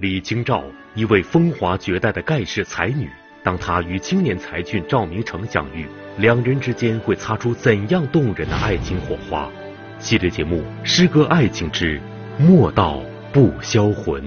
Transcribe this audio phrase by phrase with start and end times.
[0.00, 3.06] 李清照，一位风华绝代的盖世才女。
[3.42, 5.86] 当她与青年才俊赵明诚相遇，
[6.16, 9.46] 两人之间会擦出怎样动人的爱情火花？
[9.98, 12.00] 系列节目《诗歌爱情之
[12.38, 14.22] 莫道不销魂》。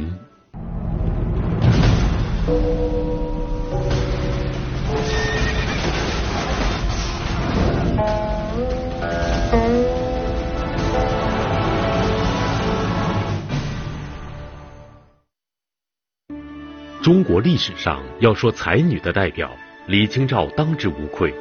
[17.03, 19.53] 中国历史上要说才女的代表，
[19.87, 21.35] 李清照当之无愧。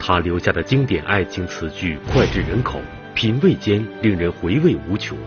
[0.00, 2.80] 她留下的经典爱情词句脍炙人口，
[3.14, 5.18] 品味间令人回味无穷。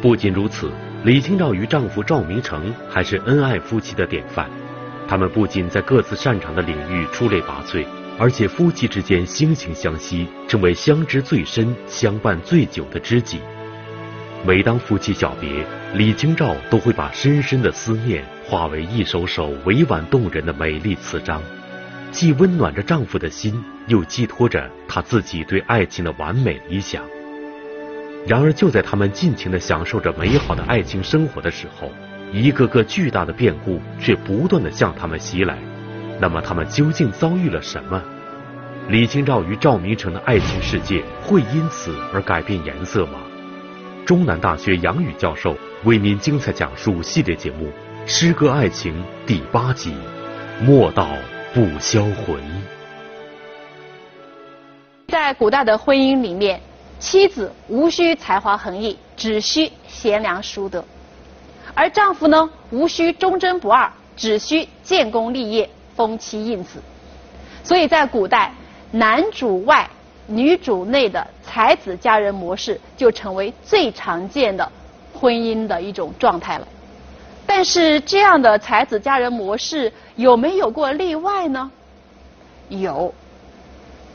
[0.00, 0.70] 不仅如此，
[1.02, 4.48] 李清照与丈夫赵明诚还是恩爱夫妻的典范。
[5.08, 7.84] 他们不仅在各自擅长的领域出类拔萃，
[8.16, 13.40] 而且夫妻之间惺惺相惜，成为相知最深、相伴最久的知己。
[14.46, 21.42] 每当夫妻小别，李清照都会把深深的思念化为一首首委婉动人的美丽词章，
[22.12, 27.02] 既温暖着丈夫的心，又寄托着她自己对爱情的完美理想。
[28.26, 31.90] 然而，就在他们尽情的享受着美好的爱情生活的时候，
[32.32, 35.56] 一个个巨大的变故却不断的向他们袭来。
[36.20, 38.02] 那么，他们究竟遭遇了什么？
[38.88, 43.20] 李清照与赵明诚的爱情世界会因此而改变颜色吗？
[44.04, 47.68] 中南大学杨宇教授为您精彩讲述系列节目
[48.06, 48.92] 《诗歌爱情》
[49.26, 49.90] 第八集
[50.62, 51.08] 《莫道
[51.54, 52.36] 不销魂》。
[55.08, 56.60] 在古代的婚姻里面，
[56.98, 60.82] 妻子无需才华横溢，只需贤良淑德；
[61.72, 66.82] 而丈夫呢，无需忠贞不二，只需建功立业、封妻印子。
[67.62, 68.52] 所以在古代，
[68.90, 69.88] 男主外。
[70.26, 74.66] 女主内的才子佳人模式就成为最常见的
[75.12, 76.66] 婚姻的一种状态了。
[77.46, 81.70] 但是这样的才子佳人模式有没有过例外呢？
[82.68, 83.14] 有，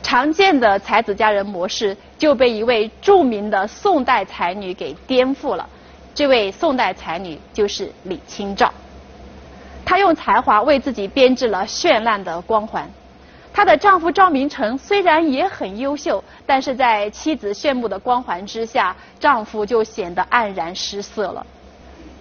[0.02, 5.70] 常见的才子佳人模式就被一位著名的宋代才女给颠覆了。
[6.16, 8.74] 这位宋代才女就是李清照，
[9.86, 12.90] 她用才华为自己编织了绚烂的光环。
[13.54, 21.46] 她的丈夫赵明诚虽然也很优秀，但是在妻子炫目的光环之下，丈夫就显得黯然失色了。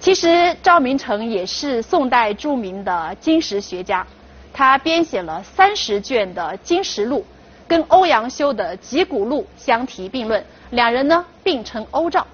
[0.01, 4.07] 其实赵明诚也是宋代著名的金石学家，
[4.53, 7.21] 他编写了三十卷的《金石录》，
[7.67, 12.27] 跟欧阳修的《集古录》相提并论，两人呢并称欧赵。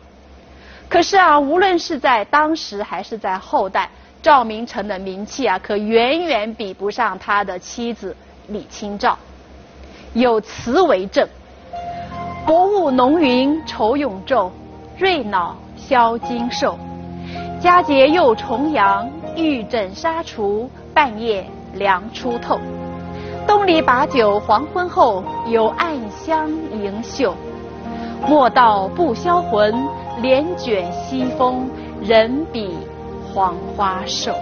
[0.88, 3.90] 可是啊，无论是在当时还是在后代，
[4.22, 8.14] 赵明诚的名气啊，可远远比不上他的妻子。
[8.48, 9.18] 李清照
[10.12, 11.26] 有词为证
[12.46, 14.50] ：“薄雾浓云愁永昼，
[14.98, 16.78] 瑞脑消金兽。
[17.64, 22.60] 佳节又重阳，玉枕纱厨，半夜凉初透。
[23.46, 27.34] 东篱把酒黄昏后，有暗香盈袖。
[28.28, 29.74] 莫道不销魂，
[30.20, 31.66] 帘卷西风，
[32.02, 32.76] 人比
[33.32, 34.34] 黄花瘦。”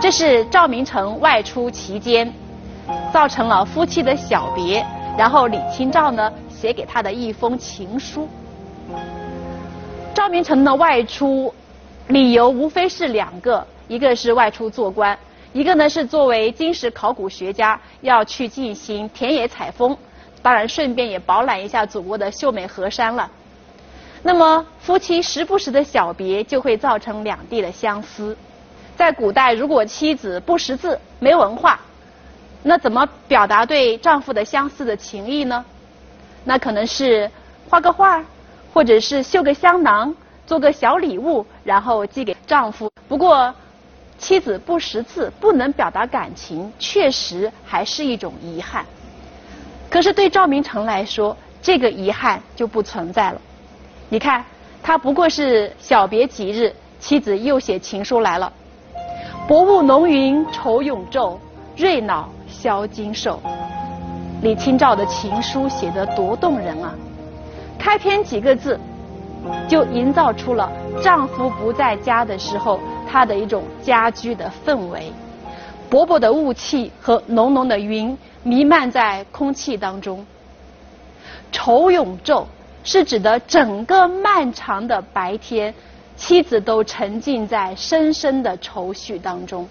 [0.00, 2.32] 这是赵明诚外出期间。
[3.12, 4.86] 造成了夫妻的小别，
[5.18, 8.28] 然后李清照呢写给他的一封情书。
[10.14, 11.52] 赵明诚的外出
[12.08, 15.18] 理由无非是两个，一个是外出做官，
[15.52, 19.96] 一个呢是作为金石考古学家要去进行田野采风，
[20.42, 23.30] 当然顺便也饱览一下祖国的秀美河山了。
[24.22, 28.36] 那么夫妻时不时的小别就会造成两地的相思。
[28.96, 31.80] 在古代，如果妻子不识字、没文化，
[32.62, 35.64] 那怎么表达对丈夫的相似的情谊呢？
[36.44, 37.30] 那可能是
[37.68, 38.22] 画个画，
[38.72, 40.14] 或者是绣个香囊，
[40.46, 42.90] 做个小礼物，然后寄给丈夫。
[43.08, 43.52] 不过，
[44.18, 48.84] 妻子不识字，不能表达感情，确实还是一种遗憾。
[49.90, 53.40] 可是对赵明诚来说，这个遗憾就不存在了。
[54.08, 54.44] 你看，
[54.82, 58.52] 他不过是小别几日，妻子又写情书来了
[59.48, 61.38] ：“薄雾浓云愁永昼，
[61.76, 63.42] 瑞脑。”销金兽，
[64.40, 66.94] 李清照的情书写得多动人啊！
[67.78, 68.80] 开篇几个字，
[69.68, 70.70] 就营造出了
[71.02, 72.80] 丈夫不在家的时候，
[73.10, 75.12] 她的一种家居的氛围。
[75.90, 80.24] 薄薄的雾气和浓浓的云弥漫在空气当中。
[81.52, 82.44] 愁永昼
[82.82, 85.74] 是指的整个漫长的白天，
[86.16, 89.68] 妻子都沉浸在深深的愁绪当中，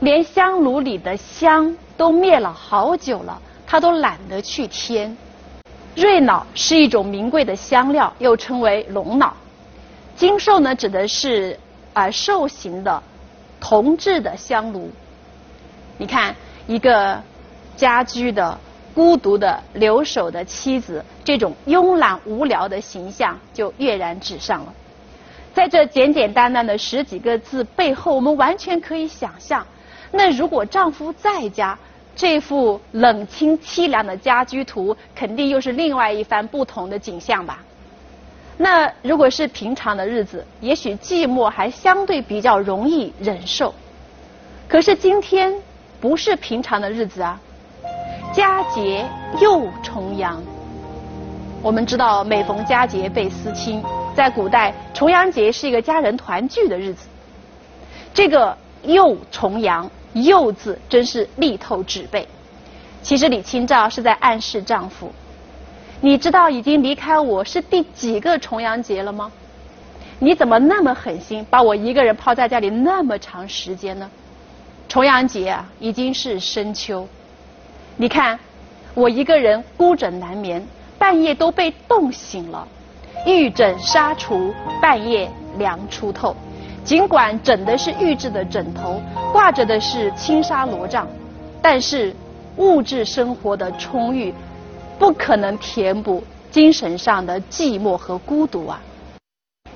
[0.00, 1.76] 连香炉里的香。
[1.98, 5.16] 都灭了好久了，他都懒得去添。
[5.98, 9.36] 瑞脑是一种名贵的香料，又称为龙脑。
[10.14, 11.58] 金兽呢，指的是
[11.92, 13.02] 而受刑的
[13.58, 14.92] 铜制的香炉。
[15.96, 16.36] 你看，
[16.68, 17.20] 一个
[17.76, 18.56] 家居的
[18.94, 24.72] 孤独的留守的妻子，这种慵懒无聊的形象就跃然纸上了。
[25.52, 29.66] 在这简简单单的十几个字背后，我们完全可以想象，
[30.12, 31.76] 那如果丈夫在家，
[32.18, 37.62] 这幅冷清凄凉的家居图，肯定又是另外一番不同的景象吧。
[38.56, 43.72] 那如果是平常的日子，也许寂寞还相对比较容易忍受。
[44.66, 45.54] 可是今天
[46.00, 47.40] 不是平常的日子啊，
[48.34, 49.06] 佳节
[49.40, 50.42] 又重阳。
[51.62, 53.80] 我们知道每逢佳节倍思亲，
[54.16, 57.06] 在古代重阳节是一个家人团聚的日子。
[58.12, 62.26] 这个又重阳，幼字真是力透纸背。
[63.02, 65.12] 其实李清照是在暗示丈夫。
[66.00, 69.30] 你知道已经离开我是第几个重阳节了吗？
[70.20, 74.10] 你怎么那么狠心，把我一个人抛在家里那么长时间呢？
[74.88, 77.06] 重阳节啊，已经是深秋。
[77.96, 78.38] 你看，
[78.94, 80.66] 我一个人孤枕难眠，
[80.98, 82.66] 半夜都被冻醒了。
[83.26, 86.34] 玉枕纱厨，半夜凉初透。
[86.88, 88.98] 尽管枕的是玉质的枕头，
[89.30, 91.06] 挂着的是轻纱罗帐，
[91.60, 92.16] 但是
[92.56, 94.32] 物质生活的充裕。
[94.98, 98.80] 不可能填补精神上的寂寞和孤独啊！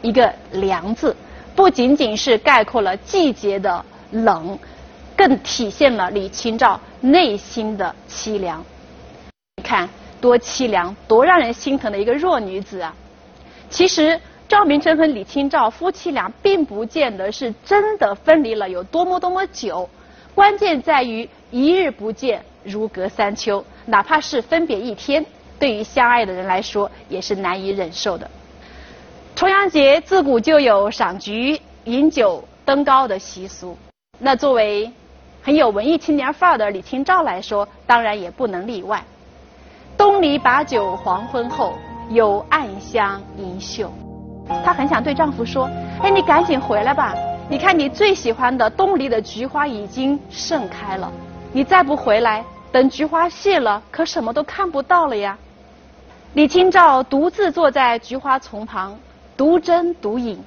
[0.01, 1.15] 一个“凉”字，
[1.55, 4.59] 不仅仅是概括了季节的冷，
[5.15, 8.65] 更体现了李清照内心的凄凉。
[9.59, 9.87] 你看，
[10.19, 12.95] 多凄凉，多让人心疼的一个弱女子啊！
[13.69, 14.19] 其实，
[14.53, 19.89] 赵明诚和李清照夫妻俩并不见得是真的分离了有多么多么久，
[20.35, 22.45] 关键在于一日不见。
[22.63, 25.25] 如隔三秋，哪怕是分别一天，
[25.59, 28.31] 对于相爱的人来说也是难以忍受的。
[29.35, 33.75] 重阳节自古就有赏菊、饮酒、登高的习俗，
[34.19, 34.93] 那作为
[35.43, 39.03] 很有文艺青年范儿的李清照来说，当然也不能例外。
[39.97, 41.73] 东篱把酒黄昏后，
[42.11, 43.91] 有暗香盈袖。
[44.65, 45.69] 她很想对丈夫说
[46.03, 47.15] ：“哎，你赶紧回来吧！
[47.49, 51.11] 你看你最喜欢的东篱的菊花已经盛开了，
[51.53, 55.37] 你再不回来。”等菊花谢了，可什么都看不到了呀。
[56.33, 58.99] 李清照独自坐在菊花丛旁，
[59.37, 60.43] 独斟独饮，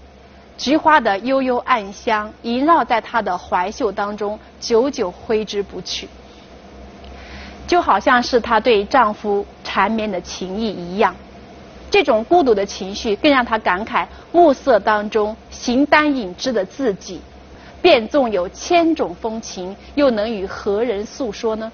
[0.57, 6.09] 菊花的幽幽暗香萦绕在她的怀袖当中，久久挥之不去。
[7.67, 11.15] 就好像是她对丈夫缠绵的情意一样。
[11.95, 17.21] 这种孤独的情绪，更让他感慨暮色当中形单影只的自己，
[17.81, 21.71] 便纵有千种风情，又能与何人诉说呢？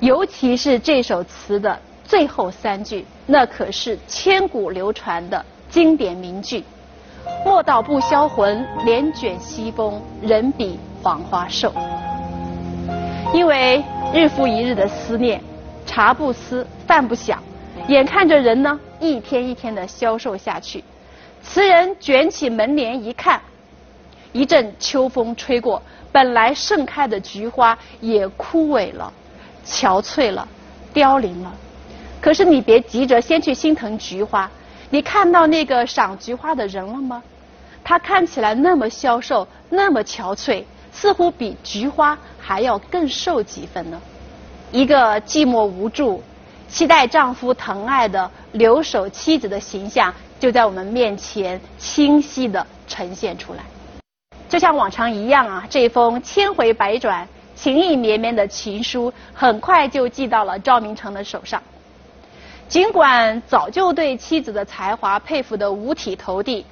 [0.00, 6.64] 尤其是这首词的最后三句，那可是千古流传的经典名句
[7.44, 11.70] ：“莫道不销魂，帘卷西风，人比黄花瘦。”
[13.34, 13.84] 因为
[14.14, 15.38] 日复一日的思念，
[15.84, 17.42] 茶不思，饭不想，
[17.88, 20.82] 眼看着人呢一天一天的消瘦下去，
[21.42, 23.40] 词人卷起门帘一看，
[24.32, 25.82] 一阵秋风吹过，
[26.12, 29.12] 本来盛开的菊花也枯萎了。
[29.64, 30.46] 憔悴了，
[30.92, 31.52] 凋零了。
[32.20, 34.50] 可是你别急着先去心疼菊花，
[34.90, 37.22] 你看到那个赏菊花的人了吗？
[37.84, 44.00] 他看起来那么消瘦，那么憔悴，似乎比菊花还要更瘦几分呢。
[44.70, 46.22] 一个寂寞无助、
[46.72, 53.60] 期待丈夫疼爱的留守妻子的形象，就在我们面前清晰地呈现出来。
[54.48, 57.28] 就像往常一样啊，这封千回百转。
[57.54, 61.62] 情意绵绵的情书很快就寄到了赵明诚的手上。
[62.68, 66.64] 尽管早就对妻子的才华佩服得五体投地，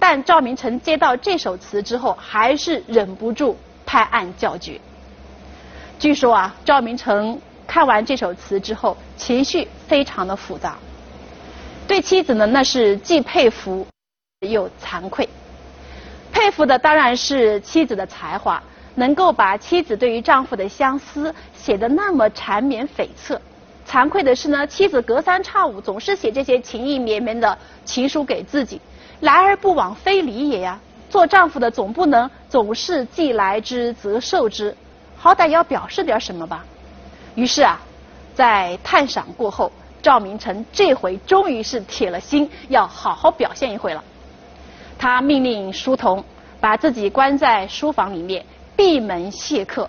[0.00, 3.56] 但赵明诚接到这首词之后，还是忍不住
[3.86, 4.80] 拍案叫绝。
[5.98, 10.76] 据说啊，赵明诚看完这首词之后，情绪非常的复杂。
[11.86, 13.86] 对妻子呢，那是既佩服
[14.40, 15.28] 又惭愧。
[16.32, 18.62] 佩服的当然是妻子的才华。
[18.96, 23.36] 能够把妻子对于丈夫的相思写得那么缠绵悱恻，
[23.84, 28.80] 惭愧的是呢，妻子隔三差五总是写这些情意绵绵的情书给自己，
[29.18, 30.78] 来而不往非礼也呀。
[31.10, 34.72] 做丈夫的总不能总是既来之则受之，
[35.16, 36.64] 好歹要表示点什么吧。
[37.34, 37.80] 于是啊，
[38.34, 39.70] 在探赏过后，
[40.02, 44.02] 赵明诚这回终于是铁了心要好好表现一回了。
[44.98, 46.24] 他命令书童
[46.60, 48.44] 把自己关在书房里面。
[48.76, 49.88] 闭门谢客，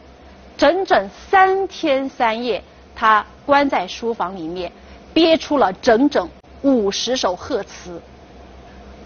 [0.56, 2.64] 整整三天三夜，
[2.96, 4.72] 他关在书房里面，
[5.12, 6.30] 憋出了整整
[6.62, 8.00] 五十首贺词。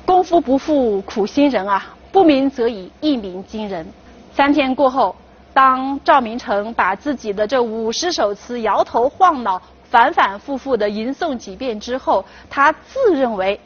[0.05, 3.88] 功夫不负苦心人啊，不鸣则已，一鸣惊人。
[4.34, 5.15] 三天过后，
[5.59, 13.59] 当赵明诚把自己的这五十首词摇头晃脑、反反复复的吟诵几遍之后，他自认为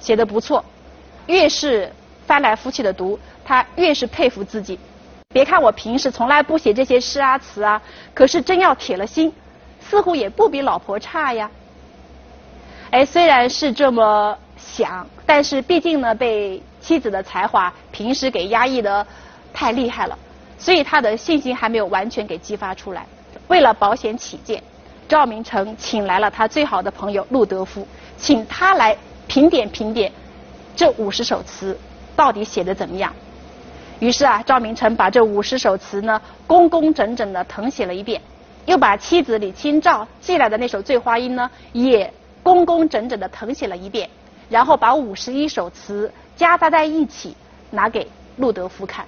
[0.00, 0.64] 写的不错。
[1.26, 1.92] 越是
[2.26, 4.78] 翻来覆去的读，他越是佩服自己。
[5.28, 7.82] 别看我平时从来不写这些诗啊词啊，
[8.14, 9.30] 可是真要铁了心，
[9.80, 11.50] 似乎也不比老婆差呀。
[12.90, 19.06] 哎，虽然是这么想，但是毕竟呢，被妻子的才华平时给压抑的。
[19.54, 20.18] 太厉害了，
[20.62, 23.04] 所以他的信心还没有完全给激发出来。
[23.48, 24.62] 为了保险起见，
[25.08, 27.84] 赵明诚请来了他最好的朋友陆德夫，
[28.16, 30.12] 请他来评点评点
[30.76, 31.76] 这五十首词
[32.14, 33.12] 到底写的怎么样。
[33.98, 38.22] 于是啊，赵明诚把这五十首词呢，工工整整的誊写了一遍，
[38.66, 44.08] 又把妻子李清照寄来的那首《醉花阴》呢，也工工整整的誊写了一遍，
[44.48, 47.36] 然后把五十一首词夹杂在一起
[47.70, 49.04] 拿给陆德夫看。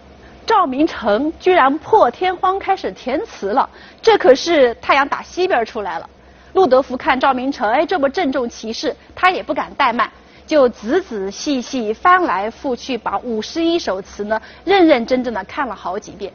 [0.46, 3.68] 赵明诚居然破天荒开始填词了，
[4.02, 6.08] 这可是太阳打西边出来了。
[6.52, 10.10] 陆德福看赵明诚，哎，这么郑重其事，他也不敢怠慢，
[10.46, 16.32] 就仔仔细细翻来覆去，把五十一首词呢，认认真真的看了好几遍。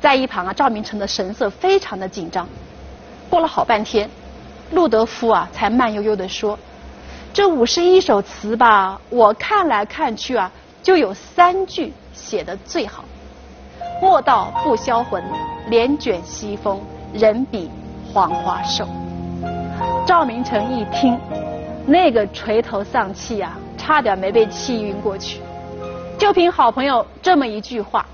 [0.00, 2.46] 在一旁啊，赵明诚的神色非常的紧张。
[3.30, 4.08] 过了好半天，
[4.72, 6.56] 陆德夫啊，才慢悠悠的说
[7.32, 13.04] ：“这五十一首词吧，我看来看去啊，就有三句。”写的最好，
[14.02, 15.22] 莫道不销魂，
[15.68, 16.80] 帘卷西风，
[17.12, 17.70] 人比
[18.12, 18.88] 黄花瘦。
[20.06, 21.18] 赵明诚一听，
[21.86, 25.40] 那个垂头丧气啊，差点没被气晕过去。
[26.18, 28.06] 就凭好朋友这么一句话，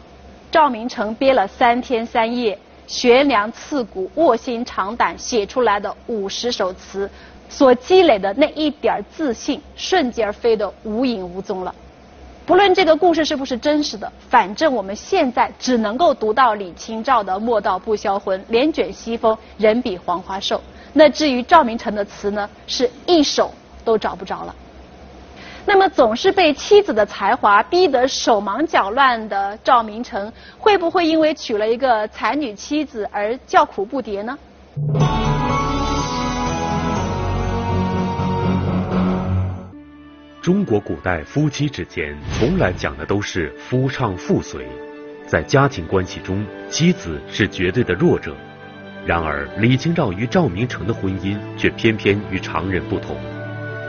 [0.51, 7.09] 赵明诚憋了三天三夜，悬梁刺股、卧薪尝胆写出来的五十首词，
[7.49, 11.73] 所积累的那一点自信，瞬间飞得无影无踪了。
[12.45, 20.61] 不论这个故事是不是真实的，反正我们现在只能够读到李清照的“莫道不销魂，帘卷西风，人比黄花瘦”。
[20.93, 23.53] 那至于赵明诚的词呢，是一首
[23.85, 24.55] 都找不着了。
[25.65, 34.37] 那么总是被妻子的才华逼得手忙脚乱的赵明诚，会不会因为娶了一个才女妻子而叫苦不迭呢？
[40.43, 44.67] 中国古代夫妻之间从来讲的都是夫唱妇随，
[45.25, 48.37] 在家庭关系中，妻子是绝对的弱者。
[49.07, 53.17] 然而，李清照与赵明诚的婚姻却偏偏与常人不同。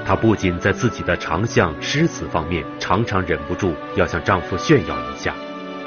[0.05, 5.33] 她不仅在自己的长项、诗词方面常常忍不住要向丈夫炫耀一下，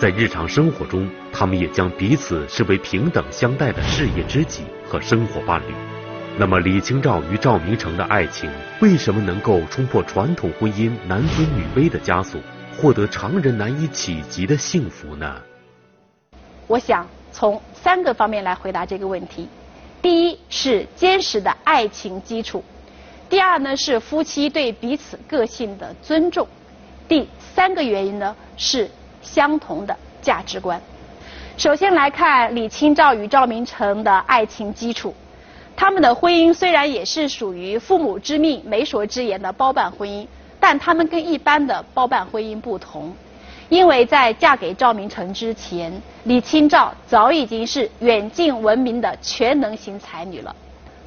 [0.01, 5.86] 在日常生活中，他们也将彼此视为平等相待的事业知己和生活伴侣。
[6.39, 8.51] 那么，李清照与赵明诚的爱情
[8.83, 12.39] 为什么能够冲破传统婚姻男尊女卑的枷锁，
[12.77, 15.35] 获得常人难以企及的幸福呢？
[16.67, 19.49] 我想从三个方面来回答这个问题：
[20.03, 22.61] 第一是坚实的爱情基础；
[23.31, 26.47] 第二呢是夫妻对彼此个性的尊重；
[27.09, 28.91] 第三个原因呢是
[29.23, 30.79] 相同的价值观。
[31.57, 35.15] 首先来看李清照与赵明诚的爱情基础。
[35.77, 40.27] 他们的婚姻虽然也是属于父母之命、媒妁之言的包办婚姻，
[40.59, 43.15] 但他们跟一般的包办婚姻不同，
[43.69, 45.93] 因为在嫁给赵明诚之前，
[46.25, 50.57] 李清照早已经是远近闻名的全能型才女了。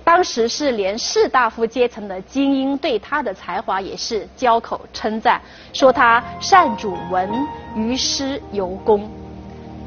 [0.03, 5.41] 当时是连士大夫阶层的精英对她的才华也是交口称赞，
[5.73, 7.29] 说她善主文，
[7.75, 9.09] 于诗尤工。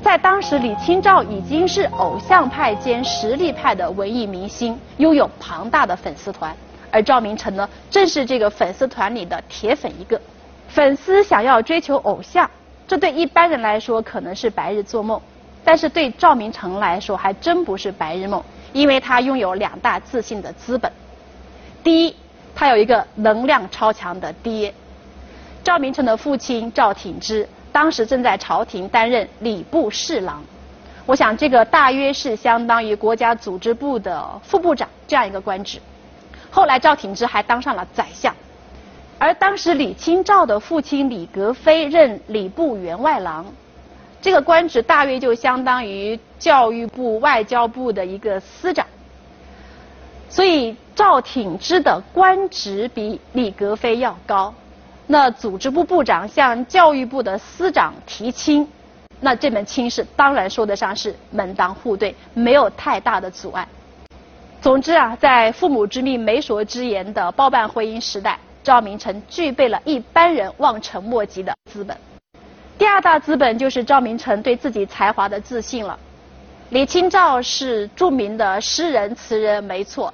[0.02, 6.54] 在当时，李清照已经是偶像派兼实力派的文艺明星，拥有庞大的粉丝团。
[6.90, 10.20] 而赵明诚呢，正是这个粉丝团里的铁粉一个。
[10.66, 12.50] 粉丝想要追求偶像，
[12.88, 15.20] 这对一般人来说可能是白日做梦，
[15.62, 18.42] 但是对赵明诚来说还真不是白日梦，
[18.72, 20.90] 因为他拥有两大自信的资本。
[21.84, 22.16] 第一，
[22.56, 24.74] 他有一个能量超强的爹，
[25.62, 27.48] 赵明诚的父亲赵挺之。
[27.72, 30.44] 当时正在朝廷担任礼部侍郎，
[31.06, 35.80] 我想这个大约是相当于国家组织部的副部长这样一个官职。
[36.50, 38.36] 后来赵挺之还当上了宰相，
[39.18, 43.46] 而当时李清照的父亲李格非任礼部员外郎，
[44.20, 48.86] 这个官职大约就相当于教育部、外交部的一个司长。
[50.28, 54.52] 所以赵挺之的官职比李格非要高。
[55.06, 58.66] 那组织部部长向教育部的司长提亲，
[59.20, 63.66] 那这门亲事当然说得上是门当户对，没有太大的阻碍。
[64.60, 71.96] 总之啊，在父母之命、媒妁之言的包办婚姻时代，赵明诚具备了一般人望尘莫及的资本。
[72.78, 75.98] 第二大资本就是赵明诚对自己才华的自信了。
[76.70, 80.12] 李清照是著名的诗人词人，没错。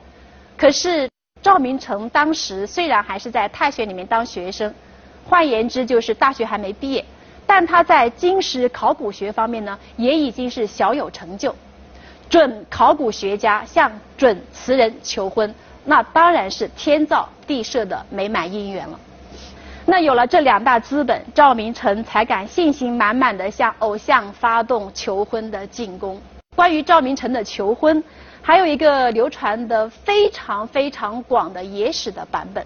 [0.57, 1.09] 可是
[1.41, 4.73] 赵明诚当时虽然还是在太学里面当学生，
[5.25, 7.05] 换言之就是大学还没毕业，
[7.47, 11.55] 但他在经史考古学方面呢，也已经是小有成就。
[12.29, 15.55] 准考古学家向准词人求婚，
[15.85, 19.01] 那当然是天造地设的美满姻缘了。
[19.87, 26.21] 那有了这两大资本，赵明诚才敢信心满满的向偶像发动求婚的进攻。
[26.55, 28.05] 关于赵明诚的求婚，
[28.49, 32.65] 还有一个流传的非常非常广的野史的版本。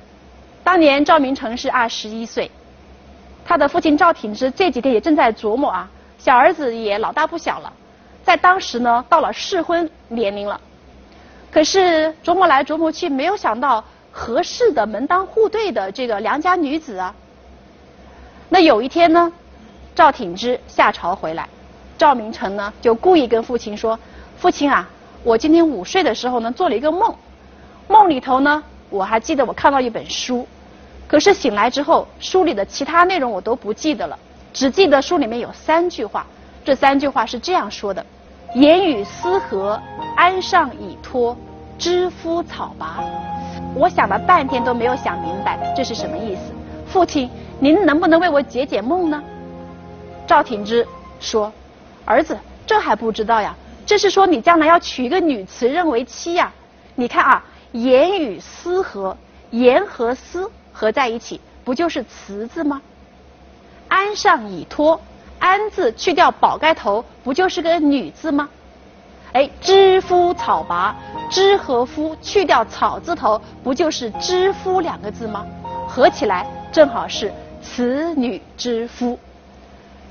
[0.62, 2.48] 当年赵明诚是二十一岁，
[3.44, 7.72] 他的父亲赵挺之这几天也正在琢磨啊，小儿子也老大不小了，
[8.22, 10.60] 在当时呢到了适婚年龄了，
[11.50, 13.84] 可是琢磨来琢磨去，没有想到。
[14.14, 17.14] 合适的门当户对的这个良家女子啊，
[18.50, 19.32] 那有一天呢，
[19.94, 21.48] 赵挺之下朝回来，
[21.96, 23.98] 赵明诚呢就故意跟父亲说
[24.36, 24.86] ：“父亲啊，
[25.24, 27.14] 我今天午睡的时候呢做了一个梦，
[27.86, 30.46] 梦里头呢我还记得我看到一本书，
[31.06, 34.18] 可是醒来之后书里的其他内容我都不记得了，
[34.52, 36.26] 只记得书里面有三句话，
[36.64, 38.04] 这三句话是这样说的：
[38.54, 39.80] 言语思和，
[40.16, 41.36] 安上以托，
[41.78, 42.98] 知夫草拔。”
[43.76, 46.40] 我想了半天都没有想明白这是什么意思。
[46.86, 49.22] 父亲，您能不能为我解解梦呢？
[50.26, 50.86] 赵挺之
[51.20, 51.50] 说
[52.04, 52.36] ：“儿子，
[52.66, 53.56] 这还不知道呀？
[53.84, 56.52] 这是说你将来要娶一个女词人为妻呀。
[56.94, 59.16] 你看啊，言与思合，
[59.50, 62.80] 言和思合在一起，不就是词字吗？
[63.88, 65.00] 安上以托，
[65.38, 68.48] 安字去掉宝盖头，不就是个女字吗？”
[69.32, 70.94] 哎，知夫草拔，
[71.30, 75.46] 知和夫去掉草字头，不就是知夫两个字吗？
[75.88, 79.18] 合起来正好是此女之夫。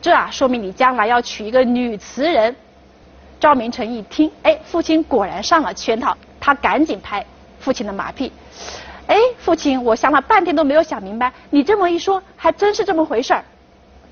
[0.02, 2.56] 这啊，说明你将来要娶一个女词人。
[3.42, 7.26] 赵明诚一听，哎，父亲果然上了圈套，他赶紧拍
[7.60, 8.32] 父亲的马屁。
[9.08, 13.44] 哎，父亲，我想了半天都没有想明白，你这么一说，还真是这么回事儿。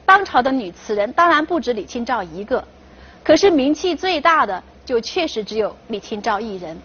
[0.04, 2.68] 当朝的女词人当然不止李清照一个，
[3.24, 4.62] 可是名气最大的。
[4.84, 6.76] 就确实只有李清照一人。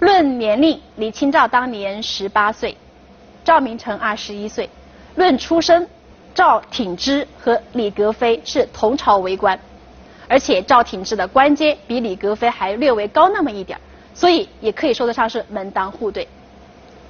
[0.00, 2.76] 论年龄，李清照当年十八岁，
[3.44, 4.68] 赵明诚二十一岁。
[5.14, 5.88] 论出身，
[6.34, 9.56] 赵挺之和李格非是同朝为官，
[10.32, 13.80] 而且赵挺之的官阶比李格非还略微高那么一点儿
[14.14, 16.26] 所以也可以说得上是门当户对。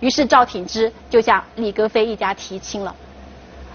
[0.00, 2.92] 于是赵挺之就向李格非一家提亲了，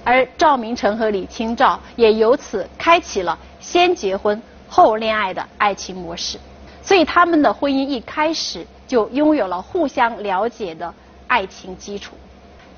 [0.04, 6.38] 而赵明诚和李清照也由此开启了先结婚后恋爱的爱情模式。
[6.82, 10.94] 所以他们的婚姻一开始就拥有了互相了解的
[11.28, 12.18] 爱情基础。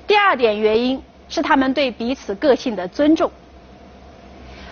[0.06, 3.28] 第二点原因是他们对彼此个性的尊重。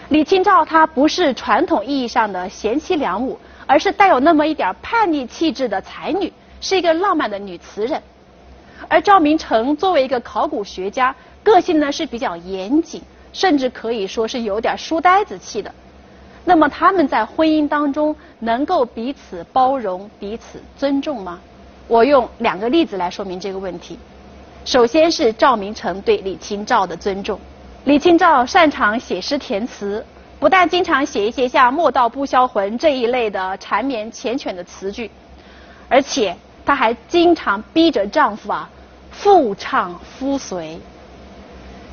[0.09, 8.03] 李清照她不是传统意义上的贤妻良母，而是带有那么一点叛逆气质的才女，是一个浪漫的女词人。
[8.89, 13.03] 而赵明诚作为一个考古学家，个性呢是比较严谨，
[13.35, 15.71] 甚至可以说是有点书呆子气的。
[16.45, 21.39] 那么他们在婚姻当中能够彼此包容、彼此尊重吗？
[21.87, 23.99] 我用两个例子来说明这个问题。
[24.65, 27.39] 首先是赵明诚对李清照的尊重。
[27.85, 30.05] 李清照擅长写诗填词，
[30.39, 35.11] 不但经常写一些像“莫道不销魂”这一类的缠绵缱绻的词句，
[35.89, 38.69] 而且她还经常逼着丈夫啊
[39.11, 40.79] 妇唱夫随。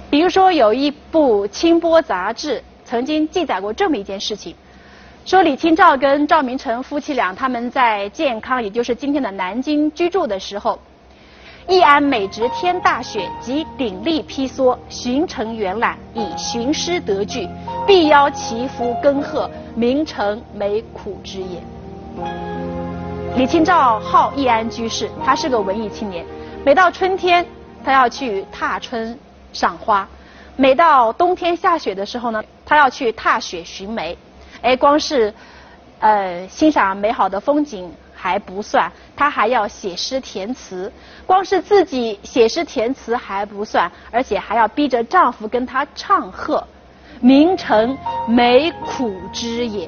[0.09, 2.63] 比如说有一部清波杂志。
[2.87, 4.55] 曾经记载过这么一件事情，
[5.25, 10.79] 说李清照跟赵明诚夫妻俩他们在健康，也就是今天的南京居住的时候，
[11.67, 17.49] 易安每值天大雪，即鼎力披蓑，巡城远览，以寻诗得句，
[17.87, 21.59] 必邀其夫耕贺，名成美苦之也。
[23.35, 26.23] 李清照好易安居士，他是个文艺青年，
[26.63, 27.43] 每到春天，
[27.83, 29.17] 他要去踏春
[29.51, 30.07] 赏花。
[30.55, 34.15] 每到冬天下雪的时候呢，他要去踏雪寻梅。
[34.61, 35.33] 哎，光是
[35.99, 37.91] 呃欣赏美好的风景
[38.25, 40.91] 还不算，他还要写诗填词。
[41.27, 46.65] 光是自己写诗填词还不算，而且还要逼着丈夫跟他唱和，
[47.21, 47.95] 名成
[48.27, 49.87] 美苦之也。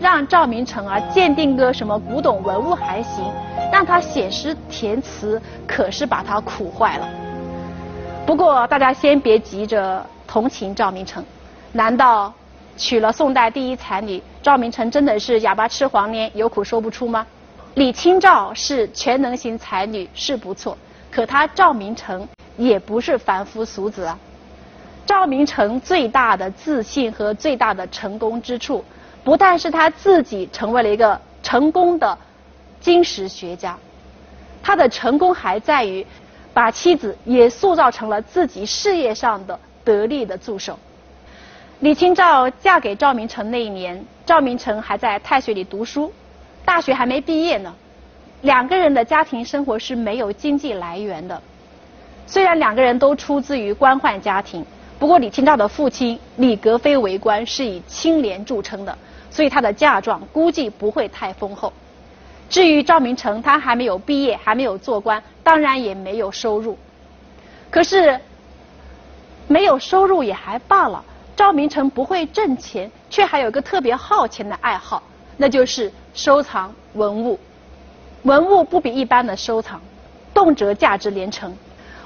[0.00, 3.24] 让赵明诚啊鉴定个什么古董文物还行，
[3.72, 7.08] 让他写诗填词可是把他苦坏了。
[8.26, 11.24] 不过，大家先别急着同情赵明诚。
[11.70, 12.34] 难道
[12.78, 17.26] 娶了宋代第一才女赵明诚真的是哑巴吃黄连，有苦说不出吗？
[17.74, 20.78] 李清照是全能型才女是不错，
[21.10, 24.18] 可她赵明诚也不是凡夫俗子啊。
[25.04, 28.84] 赵明诚最大的自信和最大的成功之处，
[29.24, 32.16] 不但是他自己成为了一个成功的
[32.78, 33.76] 金石学家，
[34.62, 36.06] 他的成功还在于
[36.52, 40.78] 把妻子也塑造成了自己事业上的得力的助手。
[41.80, 46.12] 李清照嫁给赵明诚那一年，赵明诚还在太学里读书，
[46.64, 47.72] 大学还没毕业呢。
[48.42, 51.40] 两个人的家庭生活是没有经济来源的，
[52.26, 54.66] 虽然两个人都出自于官宦家庭。
[54.98, 58.98] 不过李清照的父亲李格非为官，是以清廉著称的，
[59.30, 61.72] 所以他的嫁妆估计不会太丰厚。
[62.50, 66.76] 至于赵明诚，他还没有毕业，还没有做官，当然也没有收入。
[67.70, 68.18] 可是
[69.46, 71.04] 没有收入也还罢了，
[71.38, 75.00] 赵明诚不会挣钱，却还有个特别耗钱的爱好，
[75.36, 77.38] 那就是收藏文物。
[78.24, 79.80] 文物不比一般的收藏，
[80.34, 81.56] 动辄价值连城。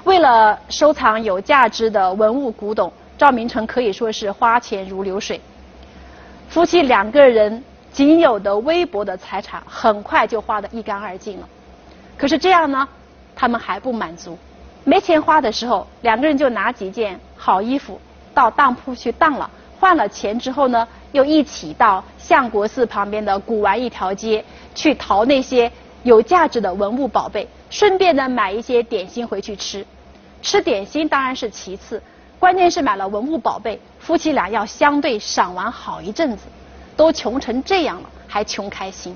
[0.03, 5.41] 为了收藏有价值的文物古董，赵明诚可以说是花钱如流水。
[6.47, 11.49] 夫妻两个人仅有的微薄的财产，很快就花得一干二净了。
[12.15, 12.87] 可是这样呢，
[13.35, 14.37] 他们还不满足。
[14.83, 17.99] 没钱花的时候，两个人就拿几件好衣服
[18.33, 24.43] 到当铺去当了，换了钱之后呢，又一起到相国寺旁边的古玩一条街
[24.73, 25.71] 去淘那些
[26.03, 29.85] 有价值的文物宝贝，顺便呢买一些点心回去吃。
[30.41, 32.01] 吃点心当然是其次，
[32.37, 36.43] 关键是买了文物宝贝，夫妻俩要相对赏玩好一阵子，
[36.97, 39.15] 都穷成这样了，还穷开心。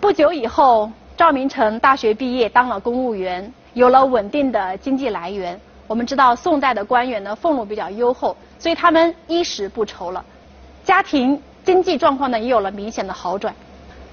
[0.00, 5.58] 不久以后，赵明诚大学毕业，当了公务员，有了稳定的经济来源。
[5.86, 10.24] 我们知道宋代的官员呢，俸禄比较优厚，所以他们衣食不愁了，
[10.82, 13.54] 家庭经济状况呢也有了明显的好转。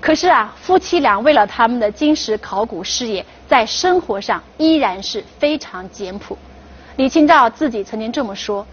[0.01, 6.37] 可是啊，夫妻俩为了他们的金石考古事业，在生活上依然是非常简朴。
[6.97, 8.65] 李清照自己曾经这么说：“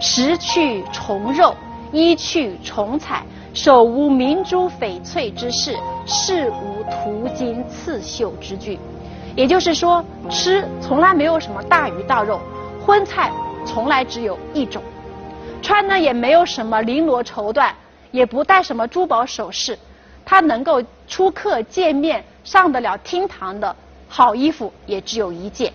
[0.00, 1.54] 食去虫肉，
[1.92, 3.22] 衣去虫彩，
[3.54, 8.78] 手无明珠翡翠之饰，事无涂金刺绣之具。”
[9.40, 12.38] 也就是说，吃从来没有什么大鱼大肉，
[12.84, 13.32] 荤菜
[13.64, 14.82] 从来只有一种，
[15.62, 17.72] 穿呢也没有什么绫罗绸缎，
[18.10, 19.78] 也不戴什么珠宝首饰。
[20.26, 23.74] 他能够出客见面上得了厅堂的
[24.10, 25.72] 好衣服也只有一件，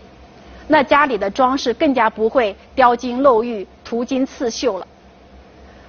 [0.68, 4.86] 那家里的装饰更加不会雕金镂玉、涂金刺绣了。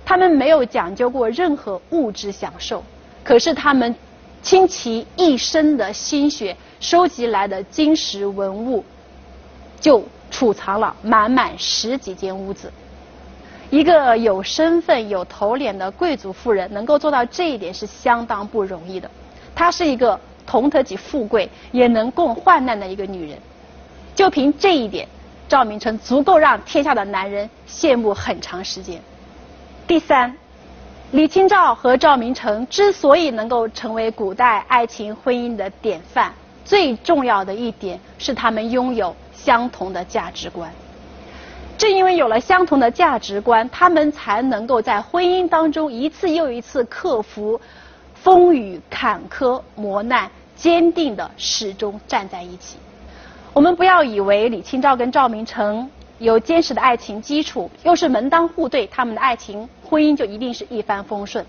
[0.02, 2.82] 他们没有讲究过任何物质享受，
[3.22, 3.94] 可是他们
[4.40, 8.84] 倾其一生的心血收集来的金石文物，
[9.80, 12.72] 就储藏了满满十几间屋子。
[13.70, 19.10] 一个有身份、有头脸的贵族妇人，能够做到这一点是相当不容易的。
[19.54, 23.38] 她是一个同得起富贵，也能共患难的一个女人。
[24.14, 25.08] 就凭这一点，
[25.48, 29.00] 赵明诚足够让天下的男人羡慕很长时间。
[29.86, 30.36] 第三，
[31.10, 36.32] 李清照和赵明诚之所以能够成为古代爱情婚姻的典范，
[36.66, 40.70] 最重要的一点是他们拥有相同的价值观。
[41.78, 47.60] 正因为有了相同的价值观，他们才能够在婚姻当中一次又一次克服
[48.14, 52.78] 风雨坎坷磨难，坚定的始终站在一起。
[53.52, 61.46] 我们不要以为李清照跟赵明诚有坚实的爱情基础，又是门当户对，他们的爱情婚姻就一定是一帆风顺。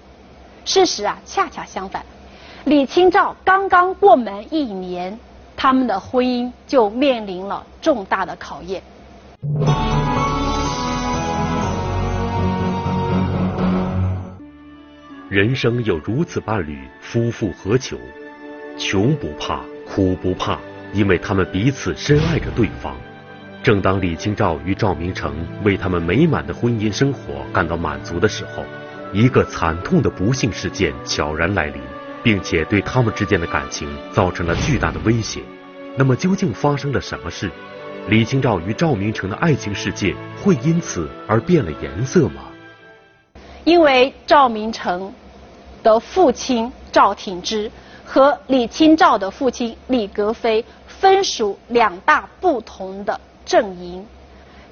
[0.64, 2.06] 事实啊，恰恰相反。
[2.68, 5.18] 李清照刚刚过门一年，
[5.56, 8.84] 他们的婚姻就面临了重大的考验。
[15.30, 17.96] 人生有如此伴侣，夫复何求？
[18.78, 20.60] 穷不怕，苦不怕，
[20.92, 22.94] 因为他们彼此深爱着对方。
[23.64, 28.66] 正当李清照与赵明诚为他们美满的婚姻生活感到满足的时候，
[29.14, 31.82] 一个惨痛的不幸事件悄然来临，
[32.28, 35.40] 并且对他们之间的感情造成了巨大的威胁。
[35.96, 37.50] 那么，究竟发生了什么事？
[38.10, 40.14] 李清照与赵明诚的爱情世界
[40.44, 42.42] 会因此而变了颜色吗？
[43.64, 45.10] 因为赵明诚
[45.82, 47.72] 的父亲赵挺之
[48.04, 54.06] 和李清照的父亲李格非分属两大不同的阵营。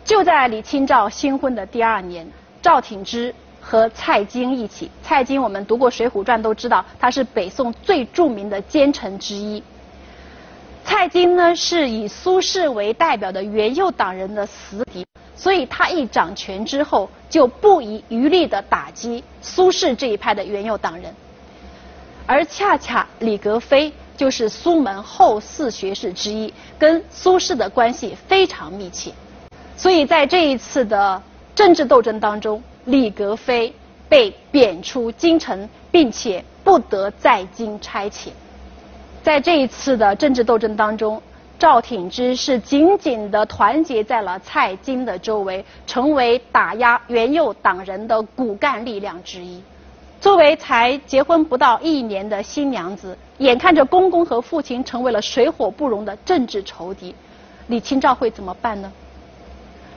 [0.03, 2.29] 就在李清照新婚的第二年，
[2.61, 3.33] 赵挺之
[3.67, 4.91] 和蔡京一起。
[5.01, 9.63] 蔡京我们读过《水浒传》都知道，他是北宋最著名的奸臣之一。
[10.83, 15.03] 蔡京呢是以苏轼为代表的元佑党人的死敌。
[15.35, 21.13] 所以他一掌权之后，就不遗余力的打击苏轼这一派的元佑党人，
[22.25, 29.11] 而恰恰李格非就是苏门后四学士之一，跟苏轼的关系非常密切。
[29.75, 31.21] 所以在这一次的
[31.53, 33.73] 政治斗争当中，李格非
[34.07, 38.29] 被贬出京城，并且不得在京差遣。
[39.23, 41.21] 在这一次的政治斗争当中，
[41.57, 49.61] 赵挺之是紧紧地团结在了蔡京的周围，成为打压元佑党人的骨干力量之一。
[50.21, 57.15] 作为才结婚不到一年的新娘子，眼看着公公和父亲成为了水火不容的政治仇敌，
[57.67, 58.91] 李清照会怎么办呢？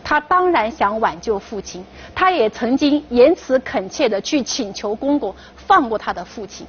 [0.03, 1.85] 他当然想挽救父亲，
[2.15, 6.67] 他也曾经言辞恳切地去请求公公放过他的父亲。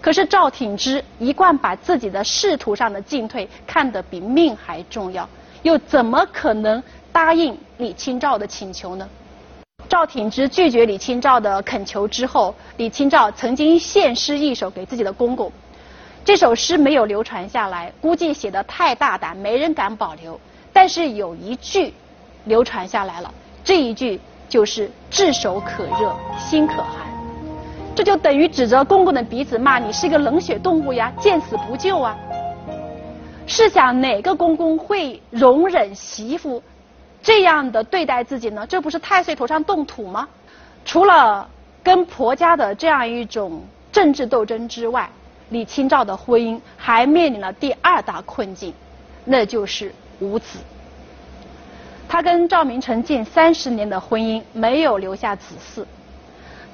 [0.00, 5.28] 可是赵挺之一贯把自己的仕途上的进退看得比命还重要，
[5.62, 6.82] 又怎么可能
[7.12, 9.08] 答应李清照的请求呢？
[9.88, 15.52] 赵挺之拒绝李清照的恳求之后，李清照曾经献诗一首给自己的公公，
[16.24, 20.40] 这首诗没有流传下来，估计写的太大胆，没人敢保留。
[20.72, 21.92] 但是有一句
[22.44, 27.06] 流传下来了，这一句就是“炙手可热心可寒”。
[27.94, 32.16] 这就等于指着公公的鼻子骂你是一个冷血动物呀，见死不救啊！
[33.46, 36.62] 试想哪个公公会容忍媳妇
[37.22, 38.66] 这样的对待自己呢？
[38.66, 40.26] 这不是太岁头上动土吗？
[40.84, 41.46] 除了
[41.82, 45.08] 跟婆家的这样一种政治斗争之外，
[45.50, 48.72] 李清照的婚姻还面临了第二大困境，
[49.24, 50.58] 那就是无子。
[52.08, 55.84] 他跟赵明诚近三十年的婚姻没有留下子嗣。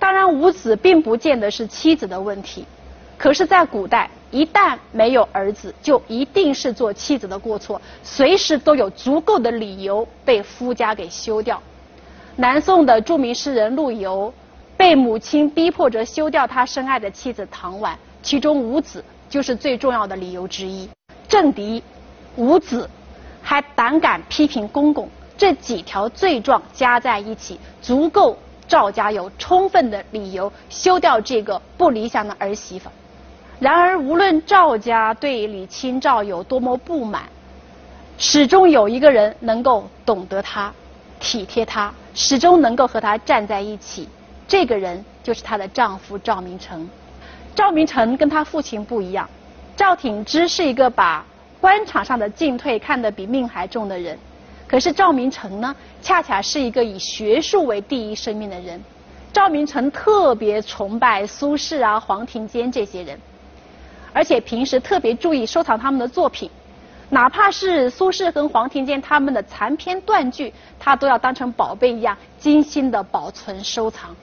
[0.00, 2.64] 当然，无子并不见得是妻子的问题，
[3.16, 11.60] 可是，在古代，一旦没有儿子，就一定是做妻子的过错，随时都有足够的理由被夫家给休掉。
[12.36, 14.32] 南宋的著名诗人陆游，
[14.76, 20.88] 被母亲逼迫着休掉他深爱的妻子唐婉，其中无子就是最重要的理由之一。
[21.26, 21.82] 政敌
[22.36, 22.88] 无子，
[23.42, 25.08] 还胆敢批评公公，
[25.38, 28.37] 这几条罪状加在一起，足够。
[28.66, 32.90] 赵家有充分的理由休掉这个不理想的儿媳妇。
[33.59, 37.22] 然而，无论赵家对李清照有多么不满，
[38.18, 40.70] 始终有一个人能够懂得她、
[41.18, 44.07] 体贴她，始终能够和她站在一起。
[44.46, 46.87] 这个人就是她的丈夫赵明诚。
[47.55, 49.27] 赵明诚跟他父亲不一样，
[49.74, 51.24] 赵挺之是一个把
[51.59, 54.18] 官场上的进退看得比命还重的人。
[54.68, 58.81] 可是赵明诚呢，恰恰是一个以学术为第一生命的人。
[59.33, 63.18] 赵明诚特别崇拜苏轼啊、黄庭坚这些人，
[64.12, 66.50] 而且平时特别注意收藏他们的作品，
[67.09, 74.14] 哪怕是苏轼跟黄庭坚他们的残篇断句，他都要当成宝贝一样精心的保存收藏。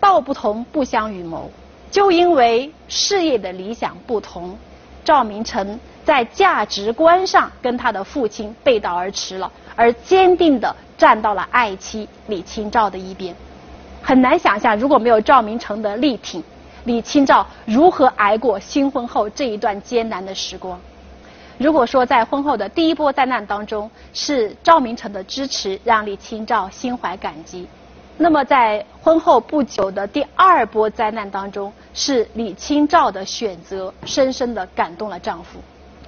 [0.00, 1.50] 道不同不相与谋，
[1.90, 4.56] 就因为事业的理想不同，
[5.04, 9.50] 赵明诚在价值观上跟他的父亲背道而驰了。
[9.76, 13.34] 而坚定地站到了爱妻李清照的一边，
[14.00, 16.40] 很难想象如果没有赵明诚的力挺，
[16.84, 20.78] 李清照如何挨过新婚后这一段艰难的时光。
[21.58, 27.66] 如果说在婚后的第一波灾难当中是赵明诚的支持让李清照心怀感激，
[28.16, 35.58] 那么在婚后不久的第二波灾难当中是李清照的选择深深地感动了丈夫。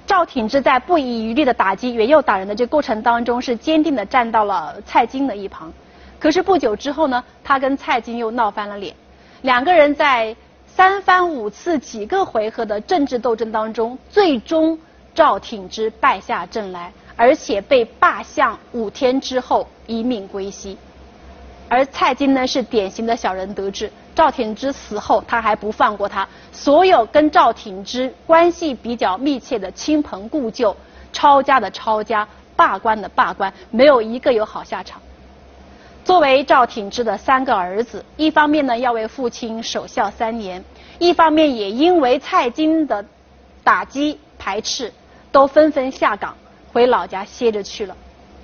[0.07, 5.71] 赵挺之在不遗余力的打击元佑党人的这过程当中，是坚定的站到了蔡京的一旁。
[6.17, 8.95] 可是不久之后呢，他跟蔡京又闹翻了脸。
[9.41, 10.33] 两个人在
[10.65, 14.79] 三番五次几个回合的政治斗争当中，最终
[15.13, 20.77] 赵挺之败下阵来，而且被罢相五天之后一命归西。
[21.67, 23.91] 而蔡京呢，是典型的小人得志。
[24.17, 26.27] 赵挺之死后，他还不放过他。
[26.51, 30.75] 所有跟赵挺之关系比较密切的亲朋故旧，
[31.13, 34.99] 抄家的抄家，罢官的罢官，没有一个有好下场。
[36.03, 40.63] 作为赵挺之的三个儿子，一方面呢要为父亲守孝三年，
[40.97, 43.05] 一方面也因为蔡京的
[43.63, 44.91] 打击排斥，
[45.31, 46.35] 都纷纷下岗
[46.73, 47.95] 回老家歇着去了。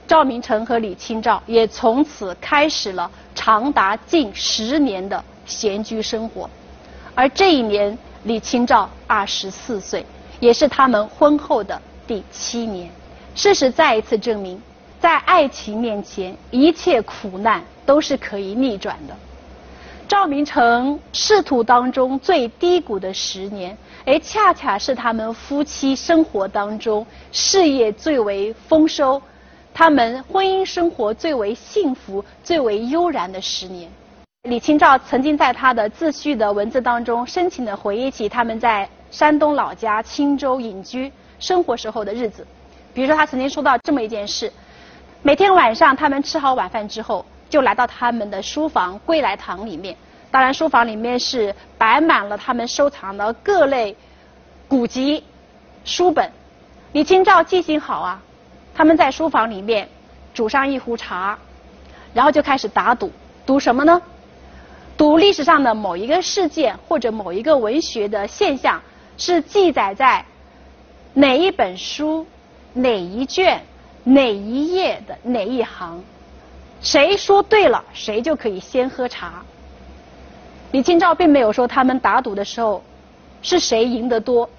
[0.05, 5.23] 赵明诚和李清照也从此开始了长达近十年的。
[5.45, 6.49] 闲居生活，
[7.15, 10.06] 而这一年李清照二十四岁，
[10.39, 12.89] 也是他们婚后的第七年。
[13.36, 14.62] 事实再一次证明，
[14.99, 19.15] 在爱情面前，一切苦难都是可以逆转的。
[20.08, 23.75] 赵明诚仕途当中最低谷的十年，
[24.06, 29.21] 哎，恰恰是他们夫妻生活当中事业最为丰收，
[29.73, 33.89] 他们婚姻生活最为幸福、最为悠然的十年。
[34.49, 42.45] 李清照曾经在他的自序的文字当中，深情地回忆起他们在山东老家青州隐居生活时候的日子。
[42.93, 44.51] 比如说，他曾经说到这么一件事：
[45.21, 49.95] 每天晚上，他们吃好晚饭之后，就来到他们的书房归来堂里面。
[50.29, 53.95] 当然，书房里面是摆满了他们收藏的各类
[54.67, 55.23] 古籍、
[55.86, 56.29] 书本。
[56.91, 58.21] 李清照记性好啊，
[58.75, 59.88] 他们在书房里面
[60.34, 61.39] 煮上一壶茶，
[62.13, 63.10] 然后就开始打赌，
[63.45, 64.01] 赌什么呢？
[64.95, 68.82] 赌历史上的某一个事件或者某一个文学的现象
[69.17, 70.23] 是记载在
[71.13, 72.25] 哪一本书、
[72.73, 73.62] 哪一卷、
[74.03, 76.01] 哪一页的哪一行，
[76.82, 79.43] 谁说对了，谁就可以先喝茶。
[80.71, 82.84] 李清照并没有说他们打赌的时候
[83.41, 84.49] 是谁赢得多，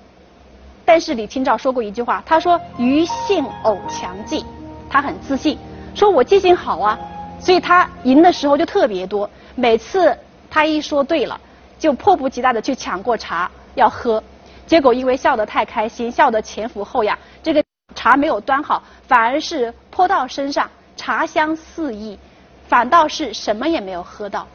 [0.84, 4.44] 但是李清照说过一句话，他说“余性偶强记”，
[4.90, 5.58] 他很自信，
[5.94, 6.98] 说我记性好啊，
[7.40, 9.28] 所以他赢的时候就特别多。
[9.54, 10.16] 每次
[10.50, 11.40] 他一说对了，
[11.78, 14.22] 就迫不及待的去抢过茶要喝，
[14.66, 17.62] 结果因为笑得太开心，笑得前俯后仰，这个
[17.94, 22.18] 茶没有端好，反而是泼到身上，茶香四溢，
[22.66, 24.46] 反倒是什么也没有喝到。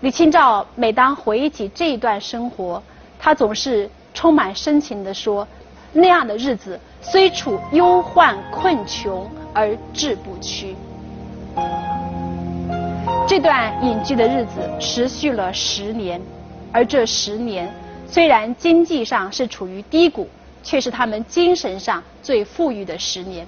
[0.00, 2.82] 李清照每当回忆起这一段生活，
[3.18, 5.46] 她总是充满深情地说
[5.92, 10.76] ：“那样的日子虽处忧患困穷而志不屈。”
[13.26, 16.20] 这段隐居的日子持续了十年，
[16.70, 17.72] 而这十年
[18.06, 20.28] 虽然经济上是处于低谷，
[20.62, 23.46] 却是他们精神上最富裕的十年。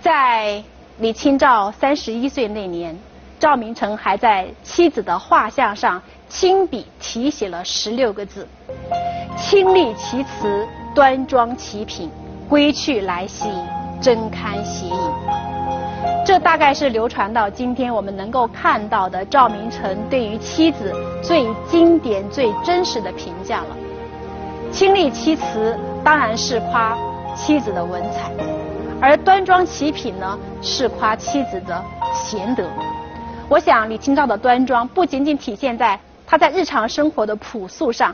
[0.00, 0.62] 在
[0.98, 2.98] 李清照三十一岁那年，
[3.38, 8.48] 赵明诚还在妻子的画像上亲笔题写了十六个字
[9.36, 12.10] ：“清丽其词，端庄其品，
[12.48, 13.44] 归去来兮，
[14.00, 14.90] 真堪写矣。”
[16.26, 23.76] 这大概是流传到今天我们能够看到的赵明诚对于妻子最经典、最真实的评价了。
[24.72, 26.98] 清丽其词当然是夸
[27.36, 28.32] 妻子的文采，
[29.00, 31.80] 而端庄其品呢是夸妻子的
[32.12, 32.68] 贤德。
[33.48, 38.12] 我想李清照的端庄不仅仅体现在她在日常生活的朴素上。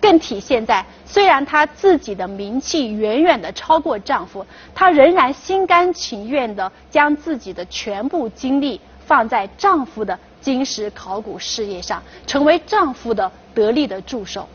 [0.00, 14.48] 更体现在，虽然她自己的名气远远的超过丈夫，她仍然心甘情愿的将自己的全部精力放在丈夫的金石考古事业上，成为丈夫的得力的助手。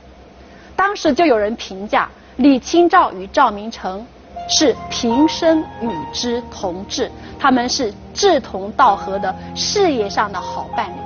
[0.75, 4.03] 当时就有人评价李清照与赵明诚
[4.49, 11.02] 是平生与之同志，他们是志同道合的事业上的好伴侣。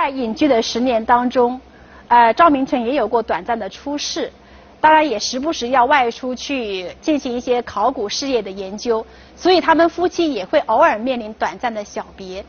[0.00, 1.60] 在隐居的十年当中，
[2.06, 4.32] 呃，赵明诚也有过短暂的出世，
[4.80, 12.44] 当然也时不时要外出去进行一些考古事业的研究，所以他们夫妻也会偶尔面临短暂的小别。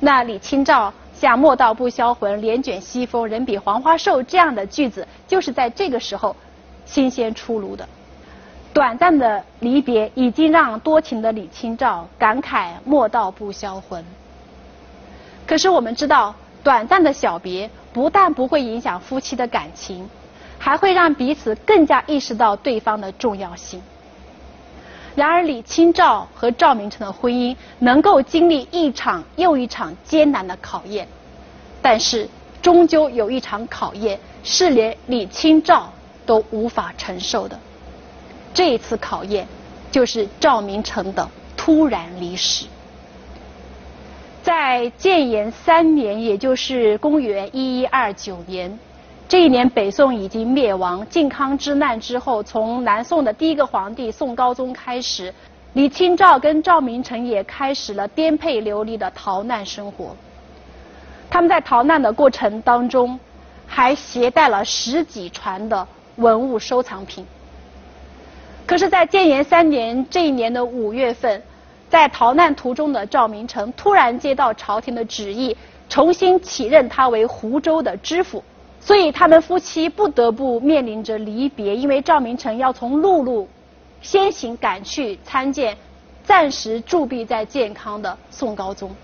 [0.00, 6.36] 那李清照像“莫道不销魂，帘卷西风，人比黄花瘦”这样的句子，就是在这个时候
[6.84, 7.88] 新鲜出炉的。
[8.74, 14.04] 短暂的离别已经让多情的李清照感慨“莫道不销魂”。
[15.48, 16.34] 可是我们知道。
[16.66, 20.10] 短暂的小别不但不会影响夫妻的感情，
[20.58, 23.80] 还会让彼此更加意识到对方的重要性。
[25.14, 31.06] 然而，李清照和赵明诚的婚姻能够经历一场又一场艰难的考验，
[31.80, 32.28] 但是
[32.60, 35.92] 终究有一场考验是连李清照
[36.26, 37.56] 都无法承受的。
[38.52, 39.46] 这一次考验
[39.92, 42.66] 就是赵明诚的突然离世。
[44.46, 48.78] 在建炎三年，也就是公元一一二九年，
[49.28, 51.04] 这一年北宋已经灭亡。
[51.08, 55.34] 靖康之难之后，从南宋的第一个皇帝宋高宗开始，
[55.72, 60.14] 李清照跟赵明诚也开始了颠沛流离的逃难生活。
[61.28, 63.18] 他们在逃难的过程当中，
[63.66, 67.26] 还携带了十几船的文物收藏品。
[68.64, 71.42] 可是，在建炎三年这一年的五月份。
[71.88, 75.56] 在逃难途中的赵明诚突然接到朝廷的旨意，
[75.88, 78.42] 重新起任他为湖州的知府，
[78.80, 83.48] 所以他们夫妻不得不面临着离别，因为赵明诚要从陆路
[84.02, 85.76] 先行赶去参见
[86.24, 88.94] 暂时驻跸在建康的宋高宗。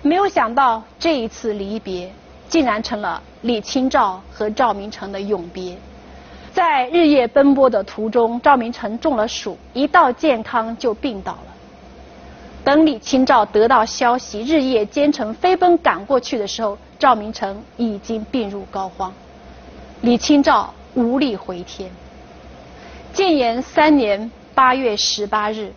[0.00, 2.10] 没有想到这一次离别，
[2.48, 5.76] 竟然成了李清照和赵明诚的永别。
[6.54, 11.46] 在日夜奔波的途中，赵明诚中了暑，一到健康就病倒了。
[12.62, 19.10] 等李清照得到消息，日夜兼程飞奔赶过去的时候，赵明诚已经病入膏肓，
[20.02, 21.90] 李清照无力回天。
[23.14, 25.72] 建炎三年八月十八日，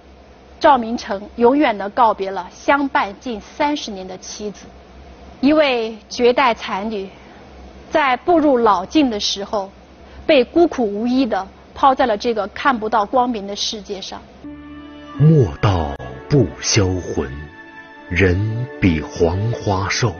[0.59, 4.65] 赵明诚永远的告别了相伴近三十年的妻子，
[5.39, 7.09] 一位绝代才女，
[7.89, 9.71] 在步入老境的时候。
[10.25, 14.21] 被孤苦无依的抛在了这个看不到光明的世界上。
[15.17, 15.95] 莫道
[16.27, 17.29] 不销魂，
[18.09, 20.13] 人比黄花瘦。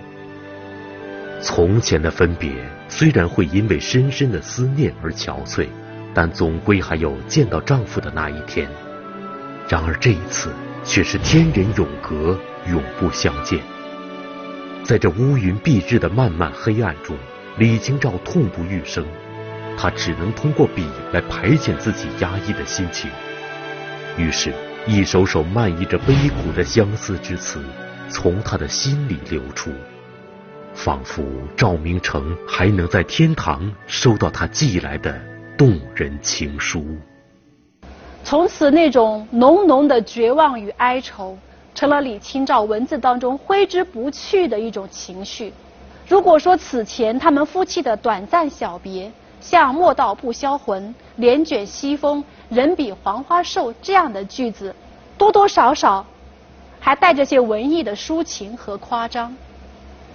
[1.42, 2.52] 从前的分别
[2.88, 5.68] 虽然会因为深深的思念而憔悴，
[6.14, 8.68] 但总归还有见到丈夫的那一天。
[9.68, 10.52] 然而这一次
[10.84, 12.40] 却是天人永隔，
[12.70, 13.60] 永不相见。
[14.84, 17.18] 在这乌云蔽日的漫漫黑暗中，
[17.58, 19.06] 李清照痛不欲生，
[19.78, 23.10] 他只能通过笔来排遣自己压抑的心情。
[24.18, 24.54] 于是，
[24.88, 27.62] 一首首漫溢着悲苦的相思之词，
[28.10, 29.72] 从他的心里流出，
[30.74, 31.24] 仿佛
[31.58, 35.20] 赵明诚还能在天堂收到他寄来的
[35.58, 36.86] 动人情书。
[38.24, 41.38] 从此，那种浓浓的绝望与哀愁，
[41.76, 45.52] 成了李清照文字当中挥之不去的一种情绪。
[46.08, 49.12] 如果说此前他们夫妻的短暂小别，
[49.48, 54.76] 像“莫道不销魂，帘卷西风，人比黄花瘦”这样的句子，
[55.20, 56.04] 多多少少
[56.80, 59.36] 还带着些文艺的抒情和夸张，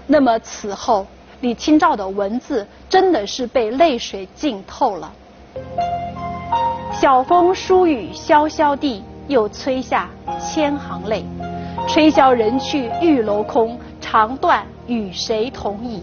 [0.08, 1.06] 那么此后
[1.42, 5.12] 李清照的文字真的是被泪水浸透了。
[6.92, 10.10] 晓风疏雨潇潇地，又催下
[10.40, 11.24] 千行泪。
[11.88, 16.02] 吹箫人去玉楼空，长断与谁同倚？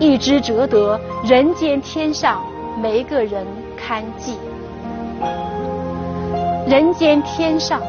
[0.00, 2.42] 一枝折得人间天上，
[2.82, 4.36] 没个人堪记。
[6.66, 7.80] 人间天上，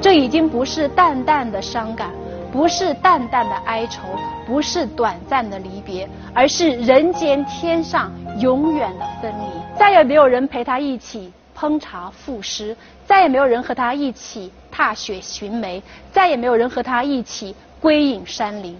[0.00, 2.10] 这已经不是淡淡的伤感，
[2.52, 4.02] 不是淡淡的哀愁，
[4.46, 9.78] 不是短暂的离别，而是人间天上永远的分离。
[9.78, 11.32] 再也没有人陪他一起。
[11.58, 12.74] 烹茶赋诗，
[13.04, 18.74] 再也没有人和他一起踏雪寻梅，再也没有人和他一起归隐山林。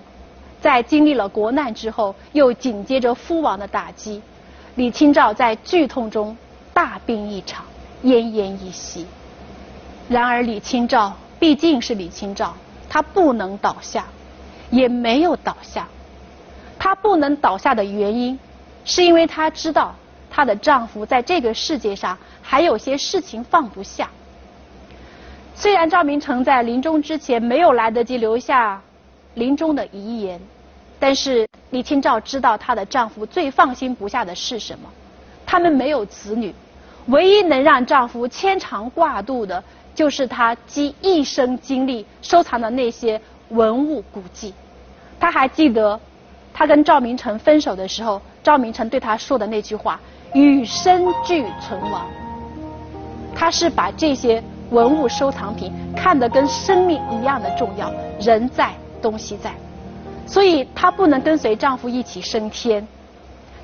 [0.61, 4.21] 在经历了国难之后，又紧接着夫亡的打击，
[4.75, 6.37] 李清照在剧痛中
[6.75, 7.65] 大病一场，
[8.05, 9.07] 奄奄一息。
[10.09, 12.55] 然而李清照毕竟是李清照，
[12.89, 14.07] 她不能倒下，
[14.71, 15.89] 也没有倒下。
[16.79, 18.39] 她不能倒下的原因，
[18.85, 19.95] 是因为她知道
[20.31, 22.17] 她的丈夫在这个世界上。
[22.43, 24.11] 还有些事情放不下。
[25.55, 28.83] 虽然赵明诚在临终之前没有来得及留下
[29.35, 30.41] 临终的遗言，
[30.99, 34.89] 但是李清照知道她的丈夫最放心不下的是什么。
[35.47, 36.55] 他们没有子女，
[37.07, 39.63] 唯一能让丈夫牵肠挂肚的，
[39.95, 44.55] 就是她积一生精力收藏的那些文物古迹。
[45.19, 45.99] 她还记得，
[46.53, 50.01] 她跟赵明诚分手的时候，赵明诚对她说的那句话
[50.35, 52.07] ：“与生俱存亡。”
[53.35, 59.55] 她是把这些文物收藏品看得跟生命一样的重要，人在东西在，
[60.27, 62.87] 所以她不能跟随丈夫一起升天，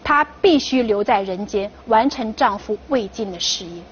[0.03, 3.83] 她必须留在人间完成丈夫未尽的事业。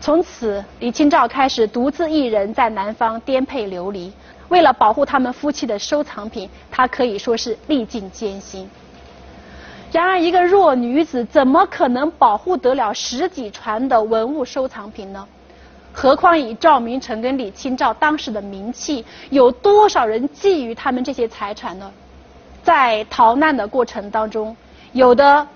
[0.00, 4.10] 从此，李清照开始独自一人在南方颠沛流离，
[4.48, 8.66] 为了保护他们夫妻的收藏品，她可以说是历尽艰辛。
[9.92, 15.26] 然而，一个弱女子怎么可能保护得了十几船的文物收藏品呢？
[15.92, 21.90] 何况以赵明诚跟李清照当时的名气，有多少人觊觎他们这些财产呢？
[22.62, 24.56] 在逃难的过程当中，
[24.92, 25.46] 有的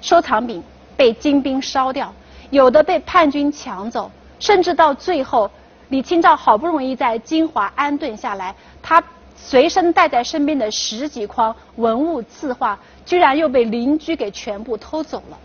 [0.00, 0.62] 收藏品
[0.96, 2.12] 被金兵烧掉，
[2.50, 5.50] 有的被叛军抢走，甚至到最后，
[5.90, 9.02] 李清照好不容易在金华安顿下来，她
[9.36, 12.78] 随身带在身边的十几筐文物字画。
[13.04, 15.36] 居然又被邻居给全部偷走了。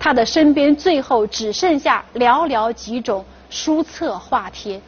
[0.00, 4.80] 他的身边最后只剩下寥寥几种书册画帖。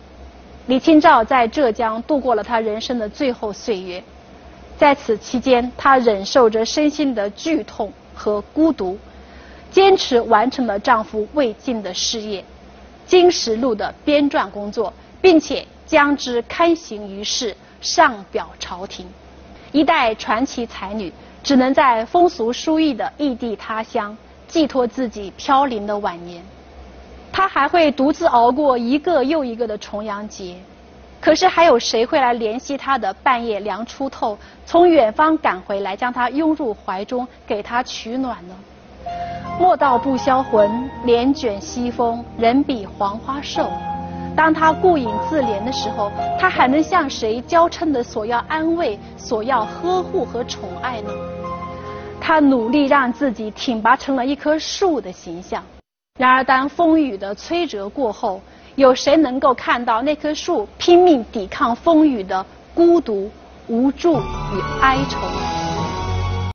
[0.67, 4.03] 李清照在浙江度过了她人生的最后岁月，
[4.79, 8.99] 在此期间，她忍受着身心的剧痛和孤独，
[9.71, 12.41] 坚持完成了丈夫未尽的事业
[13.05, 14.91] 《金石录》的编撰工作，
[15.21, 19.07] 并且将之刊行于世，上表朝廷。
[19.73, 21.13] 一代传奇才女。
[21.45, 24.17] 只能在风俗疏异的异地他乡
[24.53, 26.43] 寄托自己飘零的晚年，
[27.33, 30.57] 他还会独自熬过一个又一个的重阳节。
[31.23, 34.37] 可是还有谁会来怜惜他的半夜凉初透，
[34.67, 38.55] 从远方赶回来将他拥入怀中，给他取暖呢？
[39.59, 40.71] 莫道不销魂，
[41.07, 43.71] 帘卷西风，人比黄花瘦。
[44.37, 51.11] 当他顾影自怜的时候，他还能向谁娇嗔的索要安慰、索要呵护和宠爱呢？
[52.25, 55.61] 他努力让自己挺拔成了一棵树的形象。
[56.21, 58.41] 然而，当风雨的摧折过后，
[58.77, 63.29] 有谁能够看到那棵树拼命抵抗风雨的孤独、
[63.67, 65.62] 无助与哀愁？